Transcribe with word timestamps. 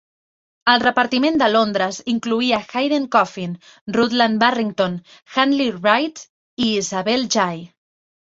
El 0.71 0.79
repartiment 0.83 1.35
de 1.41 1.49
Londres 1.55 1.99
incloïa 2.13 2.61
Hayden 2.79 3.03
Coffin, 3.15 3.53
Rutland 3.97 4.41
Barrington, 4.45 4.97
Huntley 5.33 5.71
Wright 5.75 6.23
i 6.69 6.73
Isabel 6.81 7.29
Jay. 7.37 7.63